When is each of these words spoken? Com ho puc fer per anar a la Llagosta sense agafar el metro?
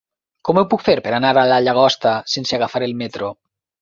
Com 0.47 0.59
ho 0.61 0.63
puc 0.71 0.85
fer 0.87 0.95
per 1.07 1.11
anar 1.17 1.33
a 1.41 1.43
la 1.51 1.59
Llagosta 1.67 2.17
sense 2.37 2.59
agafar 2.59 2.83
el 2.89 2.97
metro? 3.03 3.31